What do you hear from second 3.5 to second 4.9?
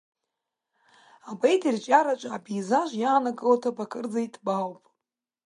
аҭыԥ кырӡа иҭбаауп.